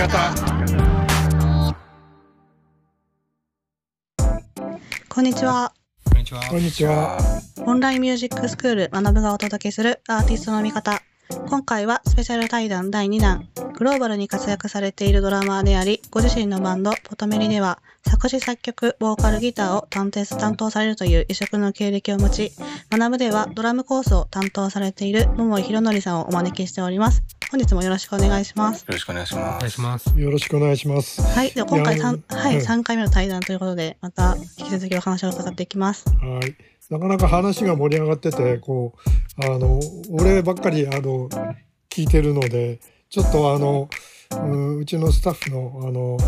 [0.00, 0.34] 方
[5.10, 5.74] こんにちは。
[6.10, 6.40] こんにちは。
[6.48, 7.18] こんにちは
[7.66, 11.02] オンラインミュージックスクール学ぶがお届けするアーティストの見方。
[11.48, 13.46] 今回はスペシャル対談第2弾。
[13.76, 22.52] グローバルに活躍されているドラマーであり、ご自身のバンド、ポトメリでは、作詞作曲、ボーカルギターを担当担当されるという異色の経歴を持ち、
[22.90, 27.22] 学ぶではドラムコースを担当されている桃井宏則さんをお招きしております。
[27.50, 28.82] 本日もよろしくお願いします。
[28.82, 29.58] よろしくお願いしおます。
[29.58, 30.20] 願いします。
[30.20, 31.50] よろしくお願いしますはい。
[31.50, 36.08] では今回三はい、うん3回目の対談ということで、また引き続きお話を伺っていきます。
[36.08, 36.54] はい
[36.90, 38.94] なかなか話が盛り上がっててこ
[39.38, 41.28] うあの俺ばっかりあの
[41.88, 43.88] 聞いてるのでちょっとあの
[44.32, 46.18] うんうちのスタッフのあの、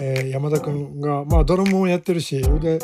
[0.00, 2.78] えー山田君が、まあ、ドラムをやってるしで、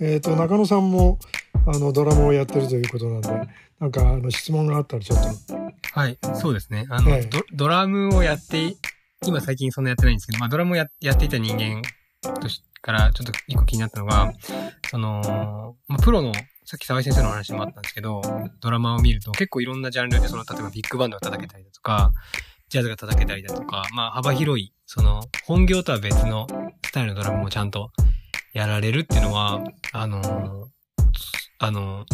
[0.00, 1.18] えー、と中野さんも
[1.66, 3.48] あのドラムをやってるということなんで
[3.80, 5.62] なんかあの質問があったらちょっと
[5.94, 6.86] はい、そうですね。
[6.88, 8.78] あの、ええドドラムをやってい、
[9.26, 11.82] 今最近そんなやってないんですけど、まあドラムをややっていた人間
[12.40, 14.32] としからちょっと一個気になったのが、
[14.90, 16.32] その、まあプロの、
[16.64, 18.22] さっき沢井先生の話もあったんですけど、
[18.60, 22.12] ドラマを見ると結構いろんなジャンルで、その、例えばビッグバンドが叩けたりだとか、
[22.70, 26.46] ジャズが叩けたりだとか、まあ幅広い、その、本業とは別の
[26.86, 27.90] スタイルのドラムもちゃんと
[28.54, 30.70] やられるっていうのは、あの
[31.62, 32.04] あの、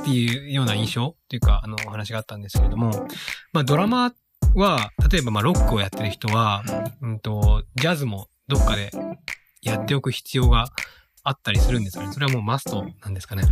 [0.00, 3.06] っていうような印象っていうか、あの、お話があったんですけれども、
[3.52, 4.12] まあ、ドラマ
[4.56, 6.64] は、例えば、まあ、ロックをやってる人は、
[7.00, 8.90] うんと、ジャズもどっかで
[9.62, 10.72] やっておく必要が
[11.22, 12.12] あったりするんですかね。
[12.12, 13.44] それはもうマストなんですかね。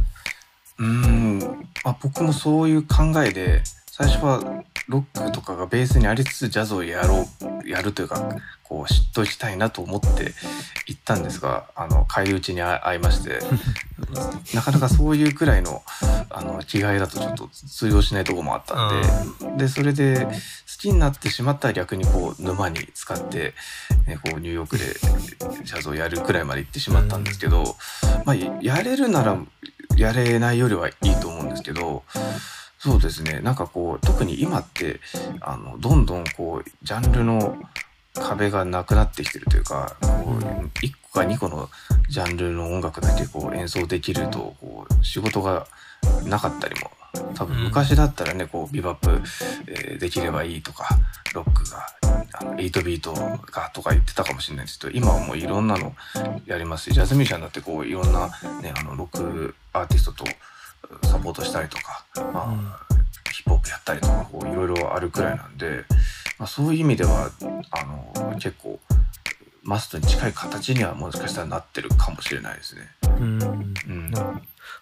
[0.78, 1.38] うーん、
[1.84, 7.28] まあ、僕もそういう考えで、最初はロックとかがベースにありつつジャズをやろ
[7.64, 8.28] う、やるというか、
[8.64, 10.32] こう知っときたいなと思って
[10.88, 13.38] 行ったんですが、あの、帰り討ちに会いまして、
[14.54, 15.82] なかなかそういうくらいの、
[16.30, 18.88] あの、気概だとちょっと通用しないところもあった
[19.40, 20.30] んで、で、それで好
[20.80, 23.54] きになってしまったら逆にこう沼に使って、
[24.06, 24.84] ね、こうニューヨークで
[25.64, 27.76] ジャズをやるくらいまで行ってしまったんですけど、
[28.24, 29.38] まあ、やれるなら
[29.96, 32.02] やれないよりはいいと思うんですけど、
[32.78, 33.40] そうですね。
[33.40, 35.00] なんかこう、特に今って、
[35.40, 37.56] あの、どんどんこう、ジャンルの
[38.14, 40.42] 壁がなくなってきてるというか、こう、
[40.84, 41.70] 1個か2個の
[42.08, 45.66] ジャンルの音楽だけこう演奏できると、こう、仕事が
[46.24, 46.90] なかったりも、
[47.34, 49.22] 多分昔だったらね、こう、ビバップ、
[49.66, 50.88] えーできればいいとか、
[51.34, 51.86] ロックが、
[52.38, 55.94] あの8ビートがとか言ってたかもしれないですけど、今はもういろんなの
[56.46, 58.28] やりますし、ジャズミュージシャンだってこう、いろんな
[58.60, 60.24] ね、あの、ロックアーティストと
[61.08, 62.94] サポートしたりとか、まあ、
[63.32, 65.84] ヒップホップやったりとか、こう、いろいろあるくらいなんで、
[66.38, 67.30] まあ、そういう意味では、
[67.70, 67.84] あ
[68.20, 68.73] の、結構、
[69.64, 72.82] マストに近い形にはもしかしたらなってるかもしれないですね。
[73.18, 73.42] うん。
[73.42, 74.12] うん。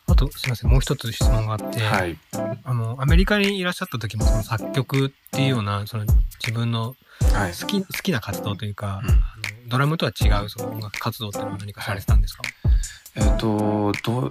[0.07, 2.19] あと、すいません、もう一つ質問があって、はい。
[2.65, 6.05] あの、アメリカにいらっしゃった時も、その作曲っていうような、その
[6.41, 6.97] 自分の
[7.33, 7.53] はい。
[7.53, 9.23] 好き、好きな活動というか、うんあの
[9.69, 12.43] ドラムとは違うその音楽活動っていうのは何かされてたんですか、
[13.17, 14.31] えっ、と、どう、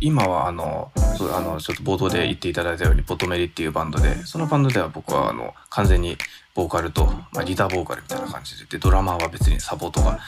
[0.00, 6.16] 今はあの、そうあの、ちょっと冒頭で言っていただいたように、ポトメリっていうバンドで、そのバンドでは僕はあの、完全に
[6.54, 10.18] ボーカルと、まあ、ギターボーカルみたいな感じで、で、ドラマーは別にサポートが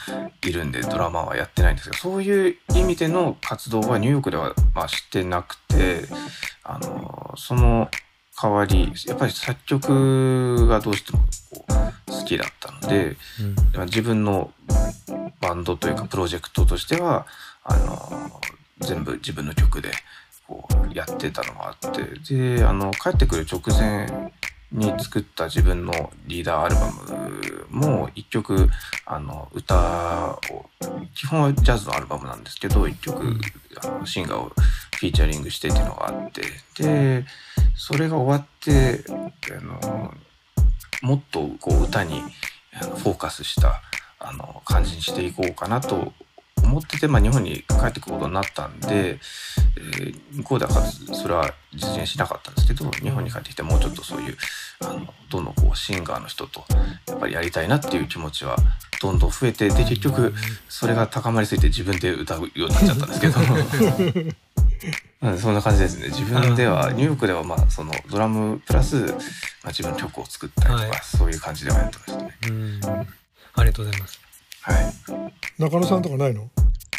[0.43, 6.05] いるんで、ドラマーはやってないんですけど、そういう意味での活動はニューヨークでは、まあ、してなくて、
[6.63, 7.89] あの、その
[8.41, 11.19] 代わり、やっぱり作曲がどうしても
[11.51, 11.65] こ
[12.07, 13.15] う好きだったので、
[13.75, 14.51] まあ自分の
[15.39, 17.27] バンドというかプロジェクトとしては
[17.63, 18.31] あの
[18.81, 19.91] 全部自分の曲で
[20.47, 22.55] こうやってたのがあって。
[22.57, 24.31] であの帰ってくる直前
[24.71, 28.69] に作った自分のリーダーアルバムも一曲
[29.05, 30.65] あの歌を
[31.13, 33.37] 基本はジャズのアルバムなんですけど一曲
[33.83, 36.41] あのシンガーをフィーチャリングしてっていうのがあって。
[36.81, 37.25] で
[37.75, 40.13] それが終わってあの
[41.01, 42.21] もっとこう歌に
[42.71, 43.81] フォーカスした
[44.19, 46.13] あの感じにしていこうかなと
[46.63, 49.61] 思ってて、まあ、日本に帰ってくることになったんで、えー
[50.33, 54.37] 向こうではそれは実現しなかったんですけど日本に帰ってきてもうちょっとそういう
[54.81, 56.65] あのどんどんこうシンガーの人と
[57.07, 58.57] やっぱりやりたいなっていう気持ちは
[59.01, 60.33] どんどん増えてで結局
[60.67, 63.39] それが高まりすぎて自分で歌うようになっちゃったんですけど。
[65.21, 66.07] うんそんな感じですね。
[66.07, 72.37] 自分では、ニューヨークではまあ、そのドラムプラス、まあ自分の曲を作ったりとか、はいそういう感じではやってましたね。
[72.47, 72.81] うん。
[72.83, 74.30] ありがとうございます。
[74.61, 75.61] はい。
[75.61, 76.49] 中野さんとかないの？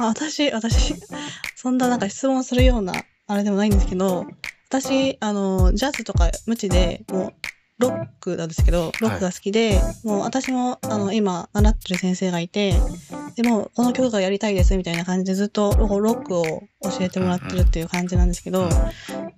[0.00, 0.94] あ私、私、
[1.54, 2.92] そんななんか質問するような、
[3.26, 4.26] あれでもないんですけど、
[4.68, 7.34] 私、あの、ジャズとか無知で、もう、
[7.78, 12.74] ロックなんですけど、ロックが好きで、もう私も、あの、今、習ってる先生がいて、
[13.36, 18.68] でも、この曲がやりたいですみたいな感じでずっとロロックを教えてもらってるっていう感じなんですけど、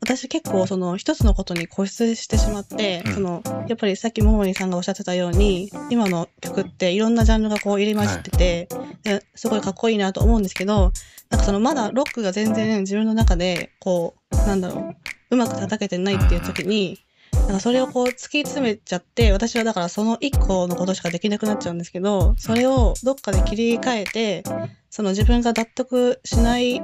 [0.01, 3.15] 私結構その一つのことに固執してしまって、うん。
[3.15, 8.69] その、やっぱりさっきももりさんがおっしゃってたように、今の曲っていろんなジャンルがこう入り混じってて、
[9.03, 10.93] ですごいかっこいいなと思うんですけど、
[11.31, 14.97] なんかそのまだロックが全然自分の中で、こう、なんだろう、
[15.31, 17.04] うまく叩けてないっていう時に、
[17.47, 24.43] なんかそれをこう突き詰めちゃって、私はだからその一個のことしかできなくなっちゃうんですけど、それをどっかで切り替えて、
[24.91, 26.81] その自分が納得しない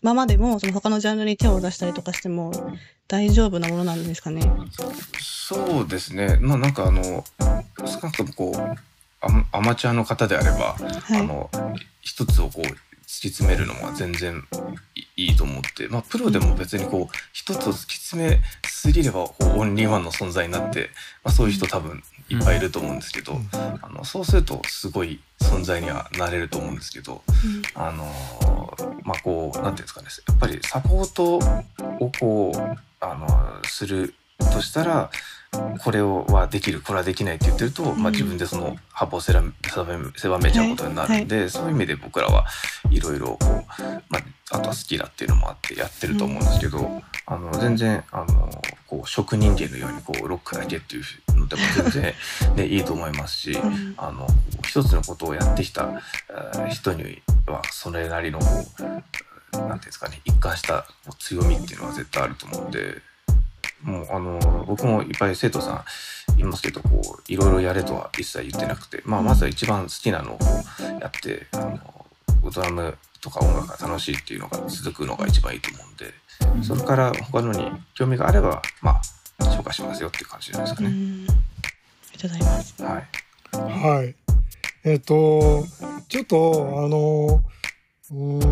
[0.00, 2.52] ままでも、その他のジャンルに手を出したりとかしても
[3.08, 4.42] 大丈夫なものなんですかね？
[5.20, 6.38] そうですね。
[6.40, 7.24] まあなんかあの
[7.84, 8.58] 少なくともこう
[9.20, 11.20] アマアマチュアの方であれば、はい。
[11.20, 11.50] あの
[12.00, 14.42] 一つをこう突き詰めるのは全然
[14.94, 20.88] いいいと思って、まあプロでも別にこう一つを突き詰めすぎればこうオンリーワンの存在になって、
[21.22, 23.38] まあそういう人多分いっぱいいると思うんですけど、
[23.82, 27.22] あのそうするとすごい存在にはなれると思うんですけど、
[27.74, 28.74] あの
[29.04, 32.58] まあこうなんていうんですかねやっぱりサポートをこう
[33.04, 33.28] あの
[33.66, 34.14] する
[34.52, 35.10] としたら
[35.84, 42.46] これをはできるこれはできないって言ってると、まあ、うん自分でその幅を狭めちゃうことになるんで、そういう意味で僕らは
[42.90, 48.50] いろいろこう、まあ、あとは好きだっていうのもあってやってると思うんですけど、あの全然あの
[48.86, 52.14] こう職人芸のようにこうロックだけっていうのでも全然、
[52.56, 53.52] ね、いいと思いますし。
[53.52, 53.94] うん。
[53.98, 54.26] あの
[54.64, 58.46] 一つのことをやってきたえー人にはそれなりのこ
[58.78, 59.16] うなんて
[59.58, 60.86] いうんですかね一貫した
[61.18, 63.02] 強みっていうのは絶対あると思うんで
[63.82, 65.84] もうあの僕もいっぱい生徒さ
[66.36, 70.38] んいますけどこういろいろやれとは一切言ってなくて、まあ、まずは一番好きなのを
[71.00, 79.02] やってあのドラムとか音楽が楽しいっていうのが続くのが一番いいと思うんでそれから他のに興味があればまあ
[79.44, 80.88] 紹介しますよっていう感じじゃないですかね。
[80.88, 81.26] うん。
[81.28, 81.32] あ
[82.16, 82.82] りがとうございます。
[82.82, 84.14] はいはい。
[84.84, 85.64] えっ、と、
[86.08, 87.42] ちょっと、あの、
[88.10, 88.44] うー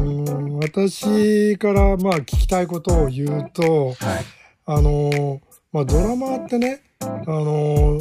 [0.56, 3.96] ん、私からまあ聞きたいことを言うと、はい
[4.66, 5.40] あの、
[5.72, 8.00] まあドラマーってね、あの、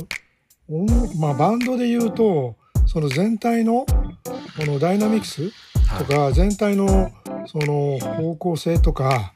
[0.70, 0.86] 音
[1.20, 5.52] まあバンドで言うと、その全体の、このダイナミクス
[5.98, 7.12] とか、全体の
[7.48, 9.34] その方向性とか、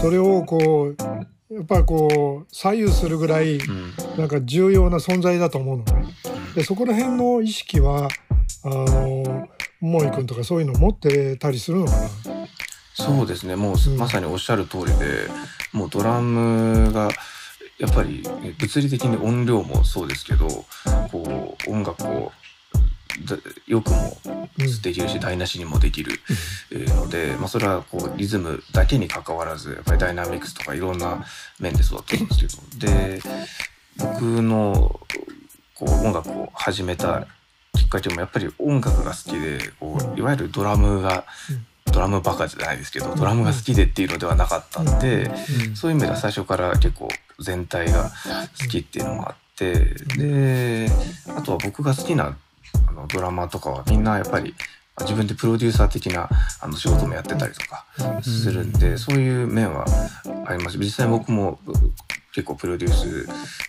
[0.00, 0.94] それをこ
[1.50, 3.92] う、やっぱりこう、左右するぐらい、うん。
[4.18, 5.84] なんか重要な存在だと思うの。
[5.84, 6.14] ね。
[6.54, 8.08] でそこら辺の意識は
[8.64, 9.48] あの
[9.80, 12.37] 桃井君とかそういうの持ってたりするのかな
[13.02, 13.54] そうですね。
[13.54, 13.96] もううん。
[13.96, 15.28] まさにおっしゃる通りで、
[15.72, 17.10] もうドラムが
[17.78, 20.48] やっぱりね物理的に音量もそうですけど
[21.12, 22.32] こう音楽を
[23.24, 23.36] だ
[23.66, 24.38] よくもうん。
[24.82, 26.20] できるし台無しにもできる
[26.72, 31.24] えーので、まあ、それはこうリズムだけに関わらずやっぱりダイナミクスとかいろんな
[31.60, 33.20] 面で育ってるんですけどで
[33.96, 35.00] 僕の
[35.74, 37.28] こう音楽を始めた
[37.74, 41.24] きっかけもやっぱり音楽が好きでこういわゆるドラムが
[41.92, 45.30] ドラムバカじゃないですけどドラムが好きでっていうのではなかったんで
[45.74, 47.08] そういう意味では最初から結構
[47.40, 48.10] 全体が
[48.60, 49.74] 好きっていうのもあって
[50.16, 50.88] で
[51.36, 52.36] あとは僕が好きな
[52.88, 54.54] あのドラマとかはみんなやっぱり
[55.00, 56.28] 自分でプロデューサー的な
[56.60, 57.86] あの仕事もやってたりとか
[58.20, 59.84] するんで、そういう面は
[60.44, 60.78] あります。
[60.78, 61.60] 実際僕も
[62.34, 63.28] 結構プロデュース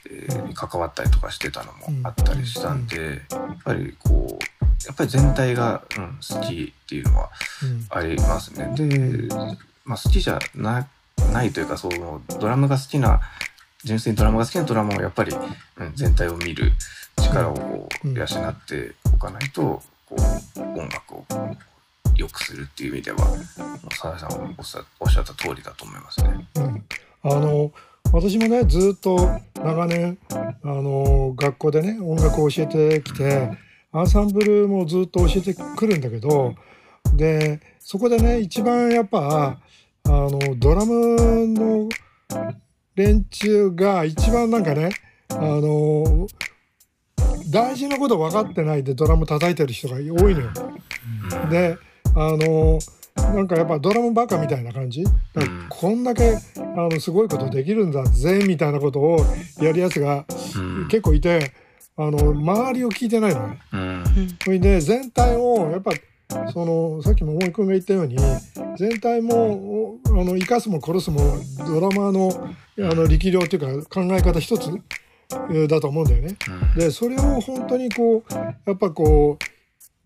[0.09, 7.29] えーに関わったりとかしてたのもあったりしたんでやっぱりこうやっぱり全体が、うん、好きっていうのは
[7.63, 8.71] うんありますね。
[8.75, 9.27] で、
[9.85, 10.87] まあ、好きじゃな
[11.33, 13.19] ないというかそのドラムが好きな
[13.83, 16.71] 純粋にドラムが好きなドラマはやっぱり、うん、全体を見る
[17.21, 20.15] 力をこううん養っておかないとこ
[20.55, 21.25] う音楽を
[22.15, 23.17] 良くするっていう意味では
[23.91, 26.47] 澤井さんがおっしゃおっしゃった通りだと思いますね。
[26.55, 26.85] うん
[27.21, 27.71] あの
[28.11, 29.17] 私もねずっと
[29.55, 33.51] 長年あの学校でね音楽を教えてきて
[33.91, 36.55] アンサンブルもずっと教えてくるんだけど
[37.13, 39.59] でそこでね一番やっぱ
[40.05, 41.89] あのドラムの
[42.95, 44.91] 連中が一番なんかね
[45.29, 46.27] あの
[47.51, 50.03] 大事なこと分かってないでドラム叩いてる人が多い
[50.35, 50.49] のよ。
[51.43, 51.49] うん。
[51.49, 51.77] で
[52.15, 52.79] あの
[53.15, 55.03] なんかやっぱドラムバカみたいな感じ？
[55.69, 59.19] こんだけあのすごいことできるんだぜみたいなことを
[59.59, 60.87] やるやつがうん。
[60.89, 61.53] 結構いて
[62.01, 63.59] あの周りを聞いてないのね。
[63.73, 64.03] うんうん
[64.41, 65.91] それで全体をやっぱ
[66.53, 68.17] そのさっきも大井君が言ったように
[68.77, 71.19] 全体もあの生かすも殺すも
[71.67, 72.49] ドラマーの
[72.91, 74.69] あの力量っていうか考え方一つ
[75.31, 76.37] えーだと思うんだよね。
[76.75, 79.43] でそれを本当にこうやっぱこう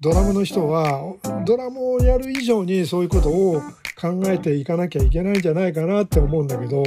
[0.02, 3.62] ドラムの人はドラムをやる以上にそういうことを
[4.00, 6.84] 考えていかなきゃいけないんじゃないかなって思うんだけど、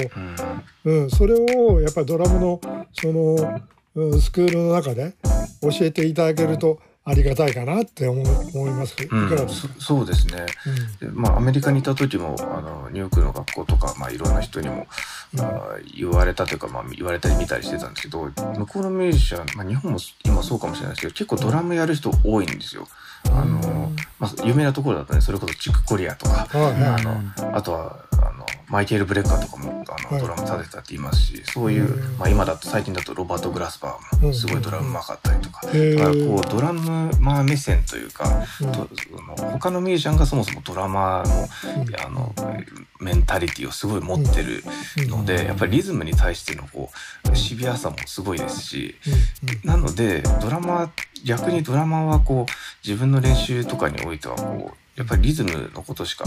[0.85, 2.61] うんうん、それをやっぱりドラムの
[2.93, 3.63] その、うん、
[4.21, 5.15] スクールの中で
[5.63, 9.01] 教えていただけるとありがたいかなって思う思います。
[9.01, 10.45] いかうんがですか、そそうですね。
[11.01, 14.87] でまあ、アメリカにいた時もあのニューヨークの学校とか、まあ、いろんな人にも、
[15.35, 15.41] うん。
[15.41, 22.87] あー言われたというか、まあ、言われたり見たりしてたんですけど向こうのミュージシャン、まあ、日本も今そうかもしれないですけど結構ドラムやる人多いんですよ。
[23.33, 26.57] あのまあ、有名なところだとねそれこそチック・コリアとかあ
[27.03, 28.06] のあとは
[28.69, 30.21] マイケル・ブレッカーとかもあの、はい。
[30.21, 32.19] ドラム立てたって言いますしそういう、うん。
[32.19, 38.73] まあ、今だと最近だとロバート・グラスパーもすごいドラムうまかったりとか、へだからこーうドラムマー目線というか、うん。
[38.73, 38.89] の
[39.53, 42.01] 他のミュージシャンがそもそもドラマーのうん。
[42.01, 42.35] あの
[42.99, 44.65] メンタリティをすごい持ってる
[45.09, 46.91] ので、やっぱりリズムに対してのこ
[47.31, 48.97] うシビアさもすごいですし
[49.65, 49.71] うん。
[49.71, 50.91] なのでドラマ
[51.25, 56.25] 逆にドラマはこう自分の練習とかにおいてはこうやっぱりリズムのことしか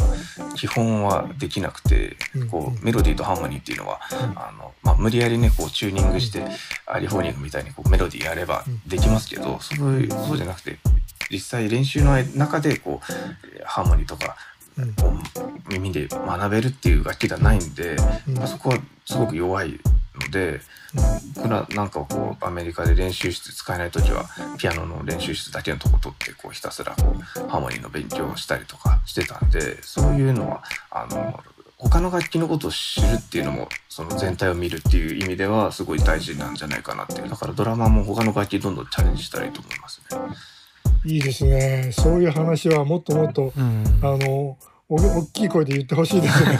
[0.55, 2.49] 基本はできなくてうん。
[2.49, 4.19] こうメロディーとハーモニーっていうのはうん。
[4.37, 6.45] あの、まあ、無理やりねこうチューニングして
[6.85, 10.77] アリフォーニングみたいにこうメロディーやればできますけどそうそうじゃなくて
[11.31, 14.35] 実際練習の中でこうハーモニーとか
[15.69, 17.97] 耳で学べるっていう楽器ではないんで、
[18.27, 18.37] うん。
[18.37, 19.77] まあ、そこはすごく弱いの
[20.29, 20.61] で
[21.35, 24.25] 僕らなんかこうアメリカで練習室使えない時は
[24.57, 31.39] ピアノの練習室だけのとこ取ってこうひたすらこうハーモニーの勉強をしたりとかしてたんでそういうのはあの
[31.77, 40.17] 他の楽器のことを知るっていうのもその全体を見るっていう意味ではすごい大事なんじゃないかなっていうだからドラマーも他の楽器どんどんチャレンジしたらいいと思いますね。
[41.05, 43.83] いいですねそういう話はもっともっとうん。
[44.01, 44.57] あの
[44.89, 46.57] お大きい声で言ってほしいですね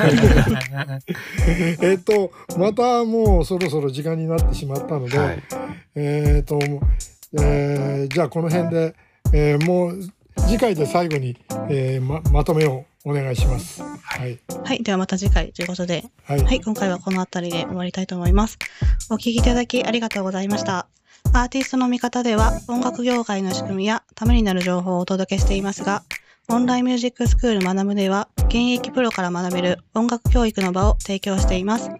[1.82, 5.44] えっとまたもうそろそろ時間になってしまったので、はい、
[5.96, 6.60] えっ、と、
[7.40, 8.96] えーじゃあこの辺で、
[9.34, 10.00] えーもう
[10.48, 11.38] 次回で最後に、
[11.70, 13.82] えーままとめをお願いします。
[13.82, 14.40] はい。
[14.64, 14.84] はい。
[14.84, 16.44] ではまた次回ということで、はい。
[16.44, 16.62] はい。
[16.62, 18.58] 今回はこの辺りで終わりたいと思います。
[19.10, 20.88] お聞きいただきありがとうございました。
[21.34, 26.04] アーティストの見方では音楽業界の仕組みやためになる情報をお届けしていますが、
[26.52, 31.92] オンラインミュージックスクール学ぶでは現役プロから学べる音楽教育の場を提供しています。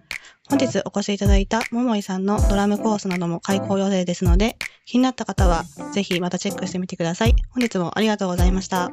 [0.50, 7.36] 本日お越しいただいた桃井さんのドラムコースなども開講予定ですので、気になった方はぜひまたチェックしてみてください。
[7.52, 8.86] 本日もありがとうございました。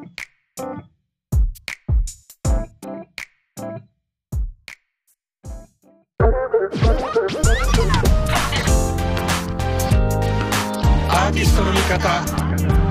[11.09, 12.86] アーティストの見方